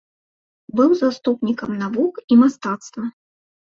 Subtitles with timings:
[0.77, 3.03] Быў заступнікам навук і мастацтва.